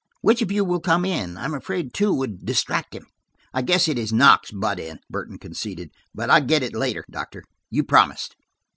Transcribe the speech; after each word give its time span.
Which 0.21 0.41
of 0.41 0.51
you 0.51 0.65
will 0.65 0.79
come 0.79 1.05
in? 1.05 1.37
I'm 1.37 1.53
afraid 1.53 1.93
two 1.93 2.11
would 2.11 2.43
distract 2.43 2.95
him." 2.95 3.05
"I 3.53 3.61
guess 3.61 3.87
it 3.87 3.99
is 3.99 4.11
Knox's 4.11 4.51
butt 4.57 4.79
in," 4.79 4.97
Burton 5.11 5.37
conceded, 5.37 5.91
"but 6.15 6.27
I 6.27 6.39
get 6.39 6.63
it 6.63 6.73
later, 6.73 7.05
Doctor; 7.07 7.43
you 7.69 7.83
promised." 7.83 8.35